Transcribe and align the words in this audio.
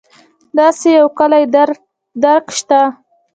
داسې 0.57 0.87
یو 0.99 1.07
کُلي 1.17 1.43
درک 2.23 2.45
شته. 2.59 2.81